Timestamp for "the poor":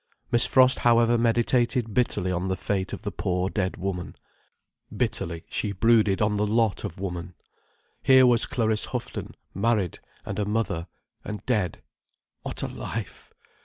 3.03-3.51